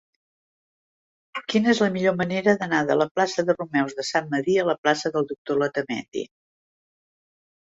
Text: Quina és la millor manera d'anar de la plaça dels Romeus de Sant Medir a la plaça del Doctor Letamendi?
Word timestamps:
Quina 1.51 1.69
és 1.73 1.81
la 1.83 1.89
millor 1.97 2.15
manera 2.21 2.55
d'anar 2.61 2.79
de 2.87 2.95
la 3.01 3.07
plaça 3.19 3.45
dels 3.51 3.61
Romeus 3.61 3.95
de 4.01 4.07
Sant 4.09 4.33
Medir 4.33 4.57
a 4.63 4.65
la 4.71 4.77
plaça 4.87 5.13
del 5.19 5.29
Doctor 5.35 5.61
Letamendi? 5.65 6.27